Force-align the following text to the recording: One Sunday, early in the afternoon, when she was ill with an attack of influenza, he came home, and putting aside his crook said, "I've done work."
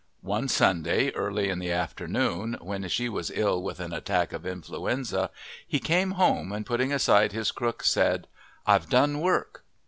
One 0.23 0.47
Sunday, 0.47 1.11
early 1.11 1.49
in 1.49 1.59
the 1.59 1.71
afternoon, 1.71 2.57
when 2.59 2.87
she 2.89 3.07
was 3.07 3.29
ill 3.29 3.61
with 3.61 3.79
an 3.79 3.93
attack 3.93 4.33
of 4.33 4.47
influenza, 4.47 5.29
he 5.67 5.77
came 5.77 6.13
home, 6.17 6.51
and 6.51 6.65
putting 6.65 6.91
aside 6.91 7.33
his 7.33 7.51
crook 7.51 7.83
said, 7.83 8.25
"I've 8.65 8.89
done 8.89 9.19
work." 9.19 9.63